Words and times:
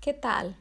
¿qué 0.00 0.14
tal? 0.14 0.56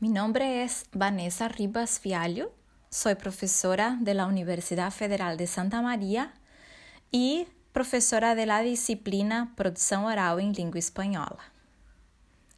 Mi 0.00 0.10
nombre 0.10 0.62
es 0.62 0.84
Vanessa 0.92 1.48
Ribas 1.48 1.98
Fiallo, 1.98 2.52
soy 2.90 3.14
profesora 3.14 3.96
de 4.00 4.12
la 4.12 4.26
Universidad 4.26 4.90
Federal 4.90 5.38
de 5.38 5.46
Santa 5.46 5.80
María 5.80 6.34
y 7.10 7.48
profesora 7.72 8.34
de 8.34 8.44
la 8.44 8.60
disciplina 8.60 9.54
Producción 9.56 10.04
Oral 10.04 10.40
en 10.40 10.52
Lengua 10.52 10.78
Española. 10.78 11.38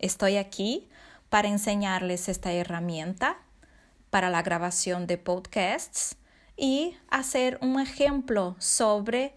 Estoy 0.01 0.39
aquí 0.39 0.89
para 1.29 1.47
enseñarles 1.47 2.29
esta 2.29 2.53
herramienta 2.53 3.37
para 4.11 4.29
la 4.29 4.43
grabación 4.43 5.07
de 5.07 5.19
podcasts 5.19 6.17
y 6.57 6.97
hacer 7.11 7.59
un 7.63 7.79
ejemplo 7.79 8.57
sobre 8.59 9.37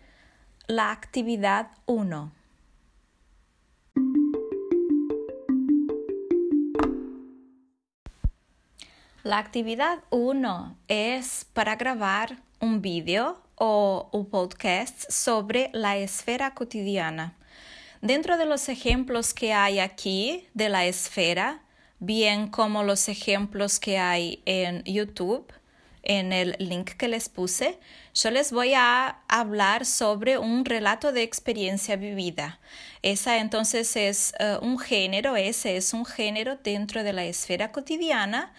la 0.66 0.91
actividad 0.91 1.70
1. 1.86 2.32
La 9.25 9.39
actividad 9.39 10.04
1 10.11 10.78
es 10.88 11.47
para 11.52 11.78
grabar 11.78 12.38
un 12.60 12.83
vídeo 12.83 13.42
o 13.56 14.07
un 14.11 14.29
podcast 14.29 15.10
sobre 15.10 15.71
la 15.74 15.97
esfera 15.97 16.54
cotidiana. 16.54 17.36
Dentro 18.04 18.38
de 18.38 18.46
los 18.46 18.69
ejemplos 18.69 19.33
que 19.33 19.52
hay 19.52 19.80
aquí 19.80 20.47
de 20.54 20.69
la 20.69 20.86
esfera, 20.86 21.64
bien 21.97 22.50
como 22.50 22.83
los 22.83 23.10
ejemplos 23.10 23.80
que 23.80 23.97
hay 23.97 24.43
en 24.46 24.83
YouTube, 24.83 25.52
en 26.04 26.32
el 26.32 26.55
link 26.60 26.92
que 26.92 27.07
les 27.07 27.28
puse, 27.28 27.80
yo 28.14 28.30
les 28.30 28.52
voy 28.52 28.75
a 28.75 29.24
hablar 29.28 29.88
sobre 29.88 30.38
un 30.38 30.66
relato 30.66 31.11
de 31.11 31.24
experiencia 31.24 31.96
vivida. 31.96 32.59
Esa 33.02 33.39
entonces 33.39 33.95
es 33.95 34.36
eh, 34.38 34.59
un 34.61 34.77
género, 34.77 35.36
ese 35.36 35.77
es 35.77 35.95
un 35.95 36.05
género 36.05 36.58
dentro 36.58 37.02
de 37.02 37.11
la 37.11 37.25
esfera 37.25 37.71
cotidiana 37.71 38.53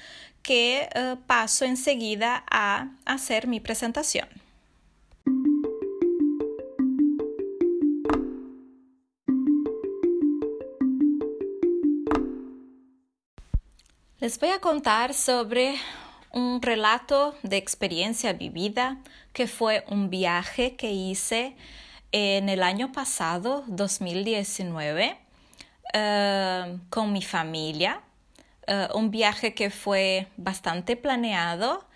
que 0.47 0.89
uh, 0.95 1.17
paso 1.27 1.65
enseguida 1.65 2.45
a 2.49 2.91
hacer 3.05 3.49
mi 3.49 3.59
presentación. 3.59 4.29
Les 14.21 14.39
voy 14.39 14.51
a 14.51 14.61
contar 14.61 15.15
sobre 15.15 15.75
un 16.33 16.63
relato 16.63 17.35
de 17.43 17.57
experiencia 17.57 18.33
vivida 18.33 18.99
que 19.33 19.49
fue 19.49 19.85
un 19.89 20.11
viaje 20.11 20.77
que 20.77 20.93
hice 20.93 21.57
en 22.13 22.49
el 22.49 22.63
año 22.63 22.93
pasado, 22.93 23.65
2019, 23.67 25.19
uh, 25.93 26.79
con 26.89 27.13
mi 27.13 27.23
familia. 27.23 28.06
Eh, 28.67 28.89
un 28.95 29.11
viaje 29.11 29.55
que 29.55 29.70
fue 29.70 30.27
bastante 30.36 30.97
planeado 30.97 31.86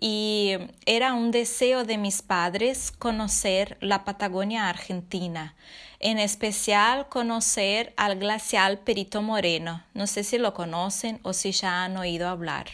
y 0.00 0.52
era 0.86 1.12
un 1.12 1.30
deseo 1.30 1.84
de 1.84 1.98
mis 1.98 2.22
padres 2.22 2.90
conocer 2.90 3.76
la 3.80 4.04
Patagonia 4.04 4.68
Argentina, 4.68 5.54
en 6.00 6.18
especial 6.18 7.08
conocer 7.08 7.92
al 7.96 8.18
glacial 8.18 8.78
Perito 8.78 9.20
Moreno. 9.20 9.84
No 9.92 10.06
sé 10.06 10.24
si 10.24 10.38
lo 10.38 10.54
conocen 10.54 11.20
o 11.22 11.34
si 11.34 11.52
ya 11.52 11.84
han 11.84 11.96
oído 11.98 12.28
hablar. 12.28 12.66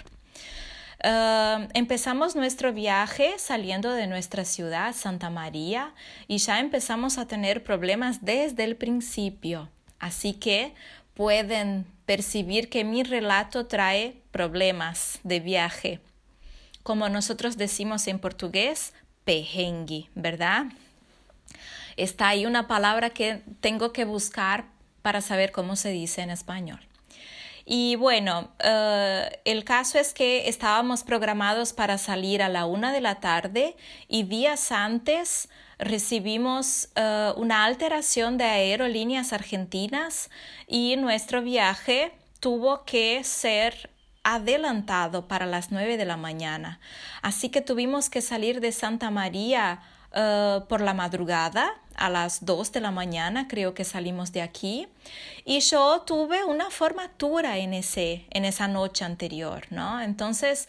Eh, 1.02 1.68
empezamos 1.74 2.36
nuestro 2.36 2.72
viaje 2.72 3.34
saliendo 3.38 3.90
de 3.92 4.06
nuestra 4.06 4.44
ciudad, 4.44 4.94
Santa 4.94 5.28
María, 5.28 5.92
y 6.28 6.38
ya 6.38 6.60
empezamos 6.60 7.18
a 7.18 7.26
tener 7.26 7.64
problemas 7.64 8.24
desde 8.24 8.62
el 8.62 8.76
principio. 8.76 9.70
Así 9.98 10.34
que 10.34 10.72
pueden 11.20 11.84
percibir 12.06 12.70
que 12.70 12.82
mi 12.82 13.02
relato 13.02 13.66
trae 13.66 14.16
problemas 14.30 15.18
de 15.22 15.39
viaje. 15.39 16.00
Como 16.83 17.11
nosotros 17.11 17.58
decimos 17.58 18.06
en 18.06 18.18
portugués, 18.18 18.95
pejengue, 19.27 20.08
¿verdad? 20.14 20.64
Está 21.98 22.28
ahí 22.28 22.46
una 22.46 22.67
palabra 22.67 23.11
que 23.11 23.42
tengo 23.61 23.92
que 23.92 24.06
buscar 24.06 24.64
para 25.02 25.20
saber 25.20 25.52
cómo 25.52 25.77
se 25.77 25.90
dice 25.90 26.22
en 26.22 26.30
español. 26.30 26.80
Y 27.73 27.95
bueno, 27.95 28.51
eh, 28.58 29.31
el 29.45 29.63
caso 29.63 30.01
es 30.01 30.13
que 30.13 30.48
estábamos 30.48 31.05
programados 31.05 31.73
para 31.73 31.98
salir 31.98 32.42
a 32.42 32.48
la 32.48 32.67
una 32.67 32.92
de 32.92 33.01
la 33.01 33.20
tarde 33.20 33.77
y 34.08 34.25
días 34.25 34.73
antes 34.73 35.48
recibimos 35.79 36.89
eh, 36.97 37.33
una 37.36 37.64
alteración 37.64 38.39
de 38.39 38.45
aerolíneas 38.45 39.33
argentinas 39.33 40.31
y 40.67 40.97
nuestro 40.97 41.42
viaje 41.42 42.13
tuvo 42.41 42.85
que 42.85 43.23
ser 43.23 43.91
adelantado 44.25 45.29
para 45.29 45.47
las 45.47 45.70
nueve 45.70 45.97
de 45.97 46.07
la 46.07 46.17
mañana. 46.17 46.81
Así 47.23 47.51
que 47.51 47.61
tuvimos 47.61 48.11
que 48.11 48.20
salir 48.20 48.61
de 48.61 48.73
Santa 48.73 49.13
María 49.13 49.81
eh, 50.13 50.58
por 50.69 50.81
la 50.81 50.92
madrugada, 50.92 51.73
a 52.00 52.11
las 52.11 52.44
dos 52.44 52.72
de 52.72 52.80
la 52.80 52.90
mañana 52.90 53.46
creo 53.46 53.74
que 53.74 53.84
salimos 53.84 54.33
de 54.33 54.42
aquí, 54.42 54.88
y 55.44 55.61
yo 55.61 56.02
tuve 56.06 56.44
una 56.44 56.70
formatura 56.70 57.58
en, 57.58 57.74
ese, 57.74 58.24
en 58.30 58.44
esa 58.44 58.66
noche 58.66 59.05
anterior, 59.05 59.66
¿no? 59.70 60.00
Entonces, 60.00 60.66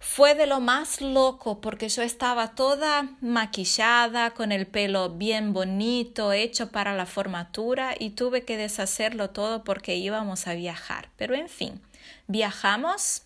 fue 0.00 0.34
de 0.34 0.46
lo 0.46 0.60
más 0.60 1.00
loco 1.00 1.60
porque 1.60 1.88
yo 1.88 2.02
estaba 2.02 2.54
toda 2.54 3.10
maquillada, 3.20 4.30
con 4.30 4.50
el 4.50 4.66
pelo 4.66 5.10
bien 5.10 5.52
bonito, 5.52 6.32
hecho 6.32 6.70
para 6.70 6.94
la 6.94 7.06
formatura 7.06 7.94
y 7.98 8.10
tuve 8.10 8.44
que 8.44 8.56
deshacerlo 8.56 9.30
todo 9.30 9.62
porque 9.62 9.96
íbamos 9.96 10.46
a 10.46 10.54
viajar. 10.54 11.10
Pero 11.16 11.34
en 11.34 11.48
fin, 11.48 11.80
viajamos. 12.26 13.22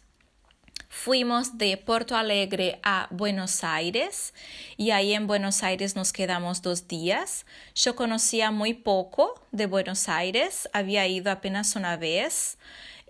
Fuimos 0.97 1.59
de 1.59 1.77
Porto 1.77 2.17
Alegre 2.17 2.79
a 2.85 3.09
Buenos 3.11 3.65
Aires 3.65 4.33
y 4.77 4.93
ahí 4.93 5.13
en 5.13 5.27
Buenos 5.27 5.63
Aires 5.65 5.97
nos 5.97 6.13
quedamos 6.13 6.63
dos 6.63 6.87
días. 6.87 7.45
Yo 7.75 7.97
conocía 7.97 8.53
muy 8.53 8.75
poco 8.75 9.35
de 9.51 9.67
Buenos 9.67 10.09
Aires, 10.09 10.69
había 10.73 11.07
ido 11.07 11.33
apenas 11.33 11.75
una 11.75 11.97
vez 11.97 12.59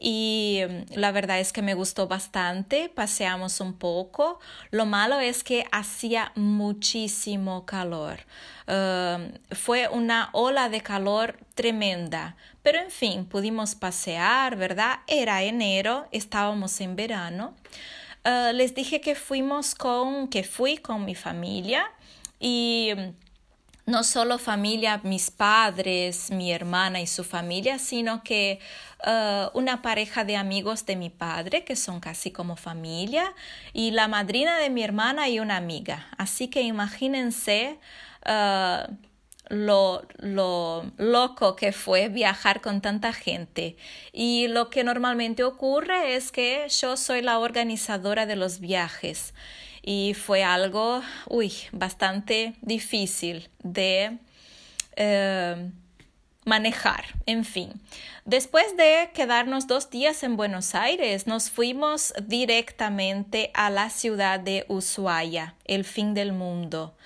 y 0.07 0.61
mm, 0.69 0.99
la 0.99 1.13
verdad 1.13 1.41
es 1.41 1.51
que 1.51 1.63
me 1.63 1.73
gustó 1.73 2.07
bastante, 2.07 2.91
paseamos 2.91 3.61
un 3.61 3.73
poco. 3.73 4.39
Lo 4.71 4.85
malo 4.85 5.19
es 5.19 5.43
que 5.43 5.65
hacía 5.73 6.31
muchísimo 6.35 7.65
calor. 7.65 8.19
Um, 8.69 9.33
fue 9.51 9.89
una 9.89 10.29
ola 10.33 10.69
de 10.69 10.83
calor 10.83 11.39
tremenda, 11.55 12.37
pero 12.63 12.81
en 12.81 12.91
fin, 12.91 13.25
pudimos 13.25 13.75
pasear, 13.75 14.57
¿verdad? 14.57 14.99
Era 15.07 15.43
enero, 15.43 16.07
estábamos 16.13 16.83
en 16.83 16.97
verano. 16.97 17.55
Uh, 18.27 18.53
les 18.53 18.75
dije 18.75 19.01
que 19.01 19.15
fuimos 19.15 19.75
con, 19.75 20.29
que 20.29 20.45
fui 20.45 20.77
con 20.77 21.07
mi 21.07 21.15
familia 21.15 21.91
y 22.39 22.93
mm, 22.95 23.24
no 23.87 24.03
solo 24.03 24.39
familia, 24.39 25.01
mis 25.05 25.31
padres, 25.31 26.31
mi 26.31 26.53
hermana 26.53 27.01
y 27.01 27.07
su 27.07 27.23
familia, 27.23 27.79
sino 27.79 28.23
que 28.23 28.59
uh, 29.07 29.57
una 29.59 29.83
pareja 29.83 30.25
de 30.25 30.37
amigos 30.37 30.87
de 30.87 30.97
mi 30.97 31.11
padre, 31.11 31.65
que 31.65 31.77
son 31.77 32.01
casi 32.01 32.31
como 32.31 32.57
familia, 32.57 33.35
y 33.73 33.91
la 33.91 34.09
madrina 34.09 34.59
de 34.59 34.71
mi 34.71 34.83
hermana 34.83 35.29
y 35.29 35.39
una 35.39 35.57
amiga. 35.57 36.09
Así 36.17 36.49
que 36.49 36.63
imagínense 36.63 37.79
uh, 38.27 38.91
lo, 39.49 40.03
lo 40.17 40.91
loco 40.97 41.55
que 41.55 41.73
fue 41.73 42.09
viajar 42.09 42.63
con 42.63 42.81
tanta 42.81 43.13
gente. 43.13 43.77
Y 44.13 44.49
lo 44.49 44.71
que 44.71 44.83
normalmente 44.83 45.45
ocurre 45.45 46.17
es 46.17 46.33
que 46.33 46.67
yo 46.71 46.97
soy 46.97 47.21
la 47.21 47.39
organizadora 47.39 48.25
de 48.25 48.37
los 48.37 48.61
viajes 48.61 49.35
y 49.87 50.15
fue 50.15 50.43
algo, 50.43 51.03
uy, 51.29 51.53
bastante 51.71 52.55
difícil 52.63 53.51
de 53.63 54.17
eh, 54.97 55.71
manejar. 56.47 57.05
En 57.27 57.45
fin, 57.45 57.83
después 58.25 58.77
de 58.79 59.11
quedarnos 59.13 59.67
dos 59.67 59.91
días 59.91 60.23
en 60.23 60.37
Buenos 60.39 60.75
Aires, 60.75 61.27
nos 61.27 61.51
fuimos 61.51 62.15
directamente 62.23 63.51
a 63.53 63.69
la 63.69 63.91
ciudad 63.91 64.41
de 64.41 64.65
Ushuaia, 64.69 65.55
el 65.67 65.85
fin 65.85 66.15
del 66.15 66.33
mundo. 66.33 66.97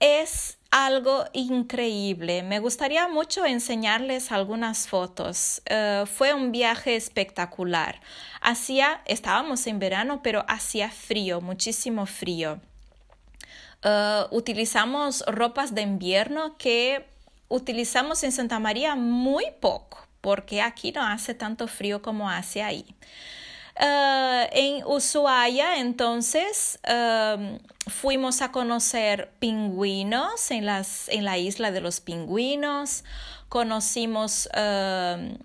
Es 0.00 0.58
algo 0.72 1.26
increíble. 1.34 2.42
Me 2.42 2.58
gustaría 2.58 3.06
mucho 3.06 3.44
enseñarles 3.44 4.32
algunas 4.32 4.88
fotos. 4.88 5.60
Eh, 5.66 6.04
fue 6.06 6.32
un 6.32 6.50
viaje 6.50 6.96
espectacular. 6.96 8.00
Hacía, 8.40 9.02
estábamos 9.04 9.66
en 9.66 9.78
verano, 9.78 10.22
pero 10.22 10.44
hacía 10.48 10.90
frío, 10.90 11.42
muchísimo 11.42 12.06
frío. 12.06 12.58
Eh, 13.84 14.22
utilizamos 14.30 15.22
ropas 15.26 15.74
de 15.74 15.82
invierno 15.82 16.56
que 16.56 17.06
utilizamos 17.48 18.24
en 18.24 18.32
Santa 18.32 18.58
María 18.58 18.96
muy 18.96 19.44
poco, 19.60 19.98
porque 20.22 20.62
aquí 20.62 20.90
no 20.90 21.06
hace 21.06 21.34
tanto 21.34 21.68
frío 21.68 22.00
como 22.00 22.30
hace 22.30 22.62
ahí. 22.62 22.96
Uh, 23.74 24.48
en 24.52 24.84
Ushuaia, 24.84 25.78
entonces, 25.78 26.78
fuimos 27.86 28.42
a 28.42 28.52
conocer 28.52 29.32
pingüinos 29.38 30.50
en, 30.50 30.66
las, 30.66 31.08
en 31.08 31.24
la 31.24 31.38
isla 31.38 31.70
de 31.70 31.80
los 31.80 32.00
pingüinos, 32.00 33.04
conocimos 33.48 34.48
um, 34.54 35.36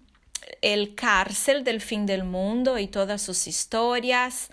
el 0.61 0.95
cárcel 0.95 1.63
del 1.63 1.81
fin 1.81 2.05
del 2.05 2.23
mundo 2.23 2.77
y 2.77 2.87
todas 2.87 3.21
sus 3.21 3.47
historias. 3.47 4.49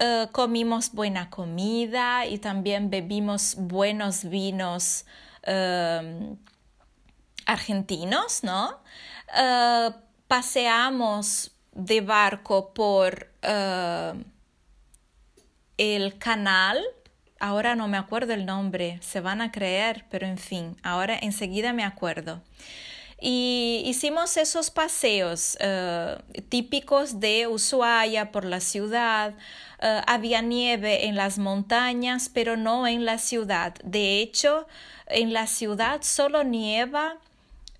Eh, 0.00 0.28
comimos 0.30 0.92
buena 0.92 1.28
comida 1.28 2.24
y 2.26 2.38
también 2.38 2.88
bebimos 2.88 3.56
buenos 3.56 4.24
vinos 4.24 5.04
em, 5.42 6.36
argentinos, 7.46 8.44
¿no? 8.44 8.78
Eh, 9.36 9.90
paseamos 10.28 11.50
de 11.72 12.00
barco 12.00 12.72
por 12.72 13.32
eh, 13.42 14.12
el 15.78 16.18
canal 16.18 16.84
ahora 17.38 17.74
no 17.74 17.88
me 17.88 17.96
acuerdo 17.96 18.34
el 18.34 18.46
nombre, 18.46 18.98
se 19.02 19.20
van 19.20 19.40
a 19.40 19.52
creer, 19.52 20.04
pero 20.10 20.26
en 20.26 20.38
fin, 20.38 20.76
ahora 20.82 21.18
enseguida 21.20 21.72
me 21.72 21.84
acuerdo. 21.84 22.42
Y 23.20 23.82
hicimos 23.84 24.36
esos 24.36 24.70
paseos 24.70 25.58
uh, 25.60 26.22
típicos 26.48 27.18
de 27.18 27.48
Ushuaia 27.48 28.30
por 28.30 28.44
la 28.44 28.60
ciudad. 28.60 29.34
Uh, 29.82 30.02
había 30.06 30.40
nieve 30.40 31.06
en 31.06 31.16
las 31.16 31.38
montañas, 31.38 32.30
pero 32.32 32.56
no 32.56 32.86
en 32.86 33.04
la 33.04 33.18
ciudad. 33.18 33.74
De 33.82 34.20
hecho, 34.20 34.68
en 35.08 35.32
la 35.32 35.48
ciudad 35.48 36.02
solo 36.02 36.44
nieva 36.44 37.16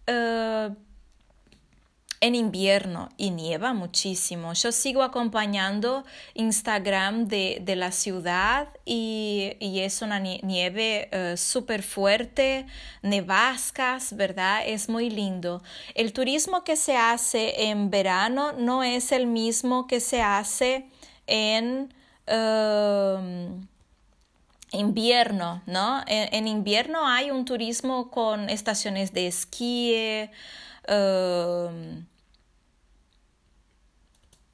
uh, 0.09 0.75
en 2.21 2.35
invierno 2.35 3.09
y 3.17 3.31
nieva 3.31 3.75
muchísimo. 3.75 4.53
Yo 4.55 4.73
sigo 4.73 5.03
acompañando 5.03 6.05
Instagram 6.35 7.29
de, 7.29 7.59
de 7.63 7.77
la 7.77 7.93
ciudad 7.93 8.69
y, 8.85 9.57
y, 9.61 9.81
es 9.81 10.03
una 10.03 10.19
nieve 10.19 11.09
uh, 11.13 11.37
súper 11.37 11.83
fuerte, 11.83 12.67
nevascas, 13.03 14.17
¿verdad? 14.17 14.63
Es 14.67 14.89
muy 14.89 15.11
lindo. 15.11 15.63
El 15.95 16.13
turismo 16.13 16.65
que 16.65 16.77
se 16.77 16.97
hace 16.97 17.69
en 17.69 17.91
verano 17.91 18.53
no 18.53 18.83
es 18.83 19.13
el 19.13 19.27
mismo 19.27 19.87
que 19.87 20.01
se 20.01 20.23
hace 20.23 20.87
en... 21.27 21.95
Uh, 22.27 23.67
invierno, 24.71 25.63
¿no? 25.65 26.03
En, 26.07 26.35
en, 26.35 26.47
invierno 26.47 27.09
hay 27.09 27.31
un 27.31 27.47
turismo 27.47 28.11
con 28.11 28.51
estaciones 28.51 29.15
de 29.15 29.27
esquí, 29.27 30.29
Em, 30.89 32.07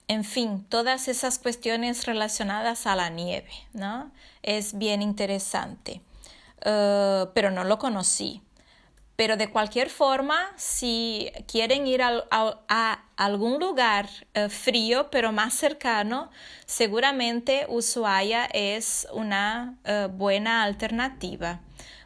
en 0.09 0.25
fin, 0.25 0.65
todas 0.69 1.09
esas 1.09 1.39
cuestiones 1.39 2.07
relacionadas 2.07 2.87
a 2.87 2.97
la 2.97 3.09
nieve, 3.09 3.51
¿no? 3.73 4.11
Es 4.43 4.77
bien 4.77 5.01
interesante, 5.01 6.03
uh, 6.67 7.33
pero 7.35 7.51
no 7.51 7.65
lo 7.65 7.79
conocí. 7.79 8.43
Pero 9.17 9.37
de 9.37 9.49
cualquier 9.49 9.91
forma, 9.91 10.53
si 10.57 11.31
quieren 11.47 11.87
ir 11.87 12.03
a, 12.03 13.05
algún 13.17 13.61
lugar 13.61 14.09
uh, 14.37 14.49
frío 14.49 15.09
pero 15.11 15.31
más 15.31 15.55
cercano, 15.55 16.31
seguramente 16.67 17.67
Ushuaia 17.69 18.47
es 18.47 19.07
una 19.13 19.79
uh, 19.87 20.09
buena 20.09 20.65
alternativa. 20.65 21.61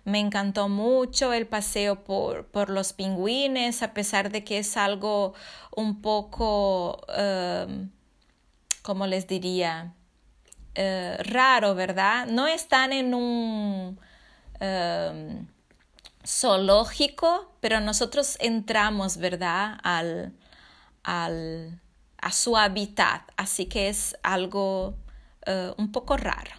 Me 0.09 0.21
encantó 0.21 0.71
mucho 0.71 1.35
el 1.35 1.47
paseo 1.47 2.03
por, 2.03 2.47
por 2.47 2.71
los 2.71 2.95
pingüines, 2.95 3.83
a 3.83 3.93
pesar 3.93 4.31
de 4.33 4.43
que 4.43 4.57
es 4.57 4.79
algo 4.79 5.35
un 5.77 6.01
poco, 6.01 7.03
um, 7.09 7.91
¿cómo 8.81 9.07
les 9.07 9.27
diría? 9.27 9.93
Uh, 10.79 11.23
raro, 11.25 11.75
¿verdad? 11.75 12.27
No 12.27 12.47
están 12.47 12.95
en 12.95 13.13
un 13.13 14.01
um, 14.63 15.47
zoológico, 16.27 17.53
pero 17.61 17.81
nosotros 17.81 18.39
entramos, 18.41 19.19
¿verdad? 19.19 19.79
Al, 19.83 20.33
al, 21.03 21.83
a 22.17 22.33
su 22.33 22.57
hábitat, 22.57 23.31
así 23.37 23.67
que 23.67 23.91
es 23.91 24.17
algo 24.23 24.95
uh, 25.47 25.75
un 25.77 25.93
poco 25.93 26.17
raro. 26.17 26.53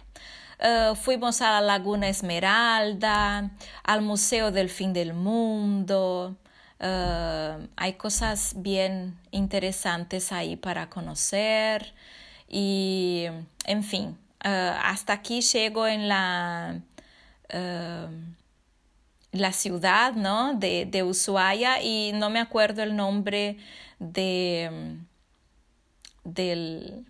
Uh, 0.62 0.94
fuimos 0.94 1.40
a 1.40 1.52
la 1.52 1.60
Laguna 1.62 2.10
Esmeralda, 2.10 3.50
al 3.82 4.02
Museo 4.02 4.50
del 4.50 4.68
Fin 4.68 4.92
del 4.92 5.14
Mundo. 5.14 6.36
Uh, 6.78 7.66
hay 7.76 7.94
cosas 7.94 8.52
bien 8.56 9.18
interesantes 9.30 10.32
ahí 10.32 10.56
para 10.56 10.90
conocer 10.90 11.94
y, 12.46 13.24
en 13.64 13.82
fin, 13.82 14.18
uh, 14.44 14.76
hasta 14.84 15.14
aquí 15.14 15.40
llego 15.40 15.86
en 15.86 16.08
la, 16.08 16.80
la 19.32 19.52
ciudad 19.52 20.12
¿no? 20.12 20.52
de, 20.52 20.84
de 20.84 21.02
Ushuaia 21.02 21.82
y 21.82 22.12
no 22.12 22.28
me 22.28 22.38
acuerdo 22.38 22.82
el 22.82 22.94
nombre 22.94 23.56
de, 23.98 24.98
del, 26.24 27.06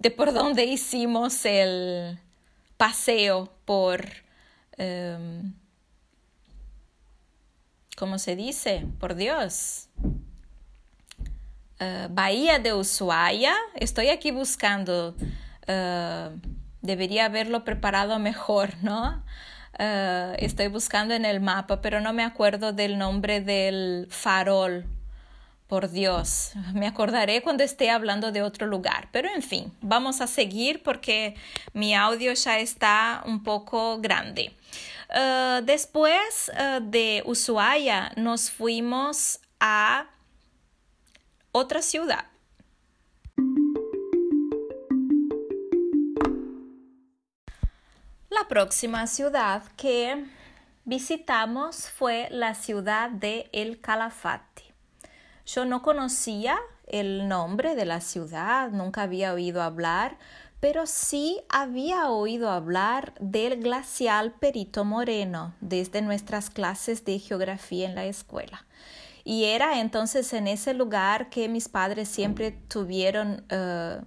de 0.00 0.10
por 0.10 0.32
dónde 0.32 0.64
hicimos 0.64 1.44
el, 1.44 2.18
paseo 2.78 3.52
por, 3.66 4.06
um, 4.78 5.52
¿cómo 7.96 8.18
se 8.18 8.36
dice? 8.36 8.86
Por 8.98 9.14
Dios. 9.14 9.88
Uh, 11.80 12.08
Bahía 12.08 12.58
de 12.58 12.72
Ushuaia. 12.72 13.54
Estoy 13.74 14.08
aquí 14.08 14.30
buscando. 14.30 15.14
Uh, 15.68 16.40
debería 16.80 17.26
haberlo 17.26 17.64
preparado 17.64 18.18
mejor, 18.18 18.70
¿no? 18.82 19.22
Uh, 19.78 20.34
estoy 20.38 20.68
buscando 20.68 21.14
en 21.14 21.24
el 21.24 21.40
mapa, 21.40 21.82
pero 21.82 22.00
no 22.00 22.12
me 22.12 22.24
acuerdo 22.24 22.72
del 22.72 22.96
nombre 22.96 23.40
del 23.40 24.06
farol 24.10 24.86
por 25.68 25.90
Dios, 25.90 26.52
me 26.72 26.86
acordaré 26.86 27.42
cuando 27.42 27.62
esté 27.62 27.90
hablando 27.90 28.32
de 28.32 28.42
otro 28.42 28.66
lugar. 28.66 29.08
Pero 29.12 29.28
en 29.28 29.42
fin, 29.42 29.70
vamos 29.82 30.22
a 30.22 30.26
seguir 30.26 30.82
porque 30.82 31.34
mi 31.74 31.94
audio 31.94 32.32
ya 32.32 32.58
está 32.58 33.22
un 33.26 33.42
poco 33.42 34.00
grande. 34.00 34.56
Uh, 35.10 35.62
después 35.62 36.50
uh, 36.54 36.80
de 36.82 37.22
Ushuaia 37.26 38.12
nos 38.16 38.50
fuimos 38.50 39.40
a 39.60 40.06
otra 41.52 41.82
ciudad. 41.82 42.24
La 48.30 48.48
próxima 48.48 49.06
ciudad 49.06 49.64
que 49.76 50.24
visitamos 50.84 51.90
fue 51.90 52.28
la 52.30 52.54
ciudad 52.54 53.10
de 53.10 53.50
El 53.52 53.80
Calafate. 53.80 54.67
Yo 55.48 55.64
no 55.64 55.80
conocía 55.80 56.58
el 56.86 57.26
nombre 57.26 57.74
de 57.74 57.86
la 57.86 58.02
ciudad, 58.02 58.70
nunca 58.70 59.02
había 59.02 59.32
oído 59.32 59.62
hablar, 59.62 60.18
pero 60.60 60.86
sí 60.86 61.40
había 61.48 62.10
oído 62.10 62.50
hablar 62.50 63.14
del 63.18 63.62
glacial 63.62 64.32
Perito 64.32 64.84
Moreno 64.84 65.54
desde 65.62 66.02
nuestras 66.02 66.50
clases 66.50 67.06
de 67.06 67.18
geografía 67.18 67.88
en 67.88 67.94
la 67.94 68.04
escuela. 68.04 68.66
Y 69.24 69.44
era 69.44 69.80
entonces 69.80 70.34
en 70.34 70.48
ese 70.48 70.74
lugar 70.74 71.30
que 71.30 71.48
mis 71.48 71.70
padres 71.70 72.10
siempre 72.10 72.50
tuvieron 72.50 73.42
uh, 73.50 74.04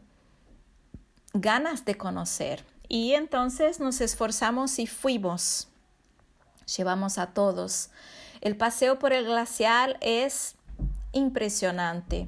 ganas 1.34 1.86
de 1.86 1.98
conocer. 1.98 2.64
Y 2.88 3.14
entonces 3.14 3.80
nos 3.80 4.00
esforzamos 4.00 4.78
y 4.78 4.86
fuimos. 4.86 5.70
Llevamos 6.78 7.18
a 7.18 7.34
todos. 7.34 7.90
El 8.42 8.58
paseo 8.58 9.00
por 9.00 9.14
el 9.14 9.26
glacial 9.26 9.98
es 10.02 10.56
impresionante. 11.12 12.28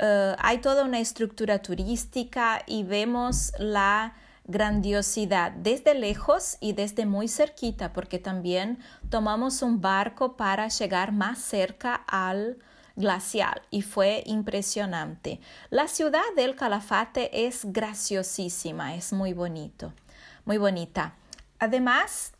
Uh, 0.00 0.34
hay 0.38 0.58
toda 0.58 0.84
una 0.84 1.00
estructura 1.00 1.60
turística 1.60 2.62
y 2.66 2.82
vemos 2.82 3.52
la 3.58 4.14
grandiosidad 4.44 5.52
desde 5.52 5.94
lejos 5.94 6.56
y 6.60 6.72
desde 6.72 7.06
muy 7.06 7.28
cerquita, 7.28 7.92
porque 7.92 8.18
también 8.18 8.78
tomamos 9.10 9.62
un 9.62 9.80
barco 9.80 10.36
para 10.36 10.68
llegar 10.68 11.12
más 11.12 11.38
cerca 11.38 11.94
al 11.94 12.58
glacial 12.96 13.62
y 13.70 13.82
fue 13.82 14.22
impresionante. 14.26 15.40
La 15.70 15.88
ciudad 15.88 16.22
del 16.36 16.56
Calafate 16.56 17.46
es 17.46 17.60
graciosísima, 17.64 18.94
es 18.94 19.12
muy 19.12 19.32
bonito, 19.32 19.92
muy 20.44 20.58
bonita. 20.58 21.14
Además, 21.58 22.31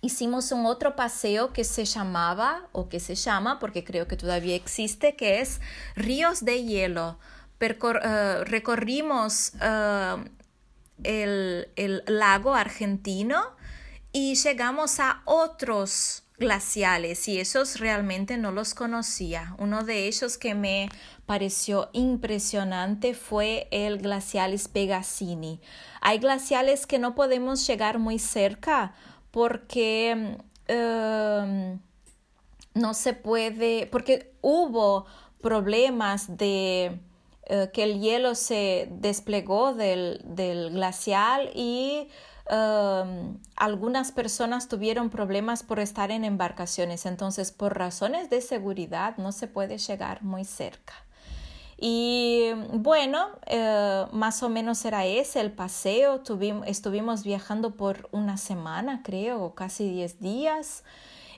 hicimos 0.00 0.52
un 0.52 0.66
otro 0.66 0.96
paseo 0.96 1.52
que 1.52 1.64
se 1.64 1.84
llamaba, 1.84 2.68
o 2.72 2.88
que 2.88 3.00
se 3.00 3.14
llama, 3.14 3.58
porque 3.58 3.84
creo 3.84 4.06
que 4.06 4.16
todavía 4.16 4.54
existe, 4.54 5.16
que 5.16 5.40
es 5.40 5.60
Ríos 5.96 6.44
de 6.44 6.64
Hielo. 6.64 7.18
Eh, 7.60 8.44
recorrimos 8.44 9.52
eh, 9.60 10.16
el, 11.02 11.68
el 11.76 12.02
lago 12.06 12.54
argentino 12.54 13.42
y 14.12 14.36
llegamos 14.36 15.00
a 15.00 15.22
otros 15.24 16.22
glaciales 16.38 17.26
y 17.26 17.40
esos 17.40 17.80
realmente 17.80 18.36
no 18.36 18.52
los 18.52 18.74
conocía. 18.74 19.54
Uno 19.58 19.82
de 19.82 20.06
ellos 20.06 20.38
que 20.38 20.54
me 20.54 20.88
pareció 21.26 21.90
impresionante 21.92 23.14
fue 23.14 23.66
el 23.70 23.98
glacial 23.98 24.56
Spegazzini. 24.56 25.60
Hay 26.00 26.18
glaciales 26.18 26.86
que 26.86 26.98
no 26.98 27.14
podemos 27.14 27.66
llegar 27.66 27.98
muy 27.98 28.18
cerca 28.18 28.94
porque 29.30 30.36
em, 30.66 31.78
no 32.74 32.94
se 32.94 33.12
puede, 33.12 33.86
porque 33.86 34.34
hubo 34.40 35.06
problemas 35.40 36.36
de 36.36 37.00
eh, 37.46 37.70
que 37.72 37.82
el 37.82 38.00
hielo 38.00 38.34
se 38.34 38.88
desplegó 38.90 39.74
del, 39.74 40.20
del 40.24 40.70
glacial 40.70 41.50
y 41.54 42.08
um, 42.50 43.38
algunas 43.56 44.12
personas 44.12 44.68
tuvieron 44.68 45.08
problemas 45.08 45.62
por 45.62 45.80
estar 45.80 46.10
en 46.10 46.24
embarcaciones. 46.24 47.06
Entonces, 47.06 47.52
por 47.52 47.78
razones 47.78 48.28
de 48.28 48.42
seguridad, 48.42 49.16
no 49.16 49.32
se 49.32 49.46
puede 49.46 49.78
llegar 49.78 50.22
muy 50.22 50.44
cerca. 50.44 50.94
Y 51.80 52.50
bueno, 52.72 53.28
eh, 53.46 54.06
más 54.10 54.42
o 54.42 54.48
menos 54.48 54.84
era 54.84 55.06
ese 55.06 55.40
el 55.40 55.52
paseo. 55.52 56.20
estuvimos 56.66 57.22
viajando 57.22 57.76
por 57.76 58.08
una 58.10 58.36
semana, 58.36 59.02
creo, 59.04 59.54
casi 59.54 59.88
10 59.88 60.20
días. 60.20 60.82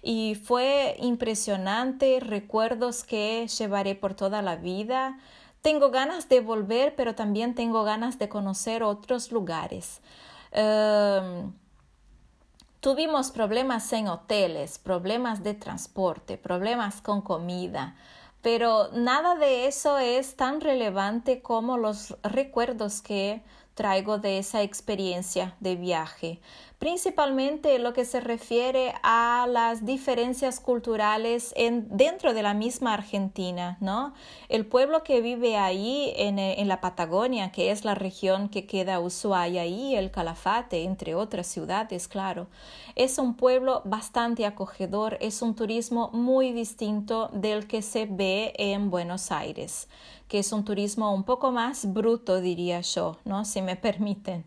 Y 0.03 0.35
fue 0.37 0.97
impresionante, 0.99 2.21
recuerdos 2.21 3.05
que 3.05 3.47
llevaré 3.49 3.95
por 3.95 4.15
toda 4.15 4.41
la 4.41 4.57
vida. 4.57 5.19
Tengo 5.61 5.91
ganas 5.91 6.31
de 6.31 6.41
volver, 6.41 6.95
pero 6.97 7.15
también 7.15 7.55
tengo 7.55 7.85
ganas 7.85 8.19
de 8.19 8.31
conocer 8.31 8.83
otros 8.83 9.31
lugares. 9.31 10.01
Em, 10.53 11.53
tuvimos 12.81 13.31
problemas 13.31 13.93
en 13.93 14.09
hoteles, 14.09 14.79
problemas 14.79 15.43
de 15.43 15.53
transporte, 15.53 16.39
problemas 16.39 17.03
con 17.03 17.21
comida, 17.21 17.95
pero 18.43 18.89
nada 18.93 19.35
de 19.35 19.67
eso 19.67 19.99
es 19.99 20.37
tan 20.37 20.61
relevante 20.61 21.43
como 21.43 21.77
los 21.77 22.17
recuerdos 22.23 23.03
que 23.03 23.43
traigo 23.75 24.19
de 24.19 24.39
esa 24.39 24.63
experiencia 24.63 25.55
de 25.61 25.77
viaje 25.77 26.41
principalmente 26.81 27.79
lo 27.79 27.93
que 27.93 28.07
se 28.07 28.21
refiere 28.21 28.95
a 29.03 29.47
las 29.47 29.85
diferencias 29.85 30.61
culturales 30.61 31.53
en, 31.55 31.87
dentro 31.95 32.33
de 32.33 32.43
la 32.43 32.55
misma 32.55 32.95
Argentina, 32.95 33.77
¿no? 33.81 34.15
El 34.49 34.65
pueblo 34.65 35.05
que 35.05 35.21
vive 35.21 35.59
ahí 35.59 36.11
en, 36.17 36.39
en 36.39 36.69
la 36.69 36.81
Patagonia, 36.81 37.53
que 37.53 37.71
es 37.71 37.85
la 37.85 37.95
región 37.95 38.49
que 38.49 38.67
queda 38.67 38.99
Ushuaia 38.99 39.67
y 39.67 39.95
el 39.95 40.11
Calafate, 40.11 40.85
entre 40.85 41.15
otras 41.15 41.47
ciudades, 41.47 42.09
claro, 42.09 42.47
es 42.97 43.19
un 43.19 43.35
pueblo 43.35 43.83
bastante 43.85 44.47
acogedor, 44.47 45.19
es 45.21 45.43
un 45.43 45.55
turismo 45.55 46.09
muy 46.15 46.53
distinto 46.53 47.29
del 47.35 47.67
que 47.67 47.83
se 47.83 48.07
ve 48.07 48.55
en 48.57 48.89
Buenos 48.89 49.31
Aires 49.31 49.87
que 50.31 50.39
es 50.39 50.53
un 50.53 50.65
turismo 50.65 51.13
un 51.13 51.25
poco 51.25 51.51
más 51.51 51.93
bruto, 51.93 52.41
diría 52.41 52.81
yo, 52.83 53.17
¿no? 53.25 53.45
si 53.45 53.61
me 53.63 53.75
permiten. 53.75 54.45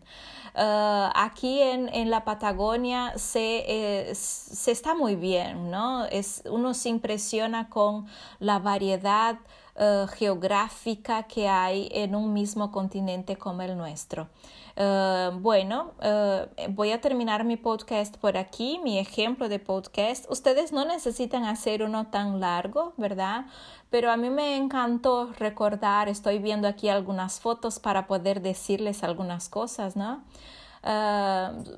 Uh, 0.56 1.10
aquí 1.14 1.60
en, 1.60 1.90
en, 1.92 2.10
la 2.10 2.24
Patagonia 2.24 3.12
se, 3.18 3.64
eh, 3.66 4.14
se, 4.14 4.70
está 4.70 4.94
muy 4.94 5.14
bien, 5.14 5.70
¿no? 5.70 6.06
Es, 6.06 6.42
uno 6.48 6.72
se 6.74 6.88
impresiona 6.88 7.68
con 7.68 8.06
la 8.38 8.60
variedad 8.60 9.36
uh, 9.76 10.06
geográfica 10.08 11.24
que 11.24 11.48
hay 11.48 11.88
en 11.92 12.14
un 12.14 12.32
mismo 12.32 12.70
continente 12.70 13.36
como 13.36 13.62
el 13.62 13.76
nuestro. 13.76 14.28
Uh, 14.76 15.38
bueno, 15.38 15.92
voy 16.70 16.90
a 16.90 17.00
terminar 17.00 17.44
mi 17.44 17.56
podcast 17.56 18.16
por 18.16 18.36
aquí, 18.36 18.80
mi 18.82 18.98
ejemplo 18.98 19.48
de 19.48 19.60
podcast. 19.60 20.28
Ustedes 20.28 20.72
no 20.72 20.84
necesitan 20.84 21.44
hacer 21.44 21.84
uno 21.84 22.08
tan 22.08 22.40
largo, 22.40 22.92
¿verdad? 22.96 23.46
pero 23.94 24.10
a 24.10 24.16
mí 24.16 24.28
me 24.28 24.56
encantó 24.56 25.32
recordar, 25.38 26.08
estoy 26.08 26.40
viendo 26.40 26.66
aquí 26.66 26.88
algunas 26.88 27.38
fotos 27.38 27.78
para 27.78 28.08
poder 28.08 28.42
decirles 28.42 29.04
algunas 29.04 29.48
cosas, 29.48 29.94
¿no? 29.94 30.24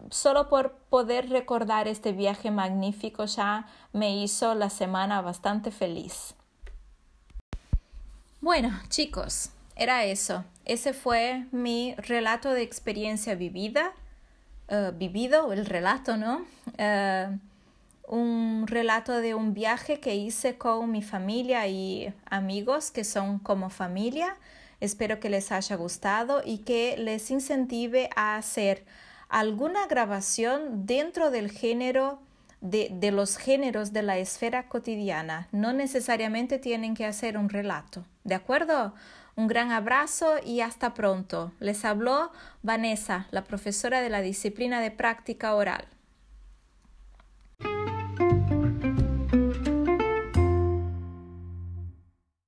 Solo 0.08 0.48
por 0.48 0.72
poder 0.88 1.28
recordar 1.28 1.88
este 1.88 2.12
viaje 2.12 2.50
magnífico 2.50 3.26
ya 3.26 3.66
me 3.92 4.16
hizo 4.16 4.54
la 4.54 4.70
semana 4.70 5.20
bastante 5.20 5.70
feliz. 5.70 6.34
Bueno, 8.46 8.70
chicos, 8.90 9.50
era 9.74 10.04
eso. 10.04 10.44
Ese 10.64 10.92
fue 10.92 11.46
mi 11.50 11.96
relato 11.96 12.52
de 12.52 12.62
experiencia 12.62 13.34
vivida, 13.34 13.92
uh, 14.70 14.96
vivido, 14.96 15.52
el 15.52 15.66
relato, 15.66 16.16
¿no? 16.16 16.46
Uh, 16.78 17.38
un 18.06 18.68
relato 18.68 19.14
de 19.20 19.34
un 19.34 19.52
viaje 19.52 19.98
que 19.98 20.14
hice 20.14 20.56
con 20.58 20.92
mi 20.92 21.02
familia 21.02 21.66
y 21.66 22.14
amigos 22.30 22.92
que 22.92 23.02
son 23.02 23.40
como 23.40 23.68
familia. 23.68 24.36
Espero 24.78 25.18
que 25.18 25.28
les 25.28 25.50
haya 25.50 25.74
gustado 25.74 26.40
y 26.44 26.58
que 26.58 26.96
les 26.98 27.32
incentive 27.32 28.10
a 28.14 28.36
hacer 28.36 28.84
alguna 29.28 29.88
grabación 29.88 30.86
dentro 30.86 31.32
del 31.32 31.50
género 31.50 32.20
de, 32.60 32.88
de, 32.92 33.10
los 33.10 33.36
géneros 33.36 33.92
de 33.92 34.02
la 34.02 34.18
esfera 34.18 34.68
cotidiana. 34.68 35.48
No 35.52 35.72
necesariamente 35.72 36.58
tienen 36.58 36.94
que 36.94 37.06
hacer 37.06 37.36
un 37.38 37.48
relato. 37.48 38.04
¿De 38.24 38.34
acuerdo? 38.34 38.94
Un 39.36 39.48
gran 39.48 39.70
abrazo 39.70 40.36
y 40.44 40.60
hasta 40.62 40.94
pronto. 40.94 41.52
Les 41.60 41.84
habló 41.84 42.32
Vanessa, 42.62 43.26
la 43.30 43.44
profesora 43.44 44.00
de 44.00 44.08
la 44.08 44.22
disciplina 44.22 44.80
de 44.80 44.90
práctica 44.90 45.54
oral. 45.54 45.86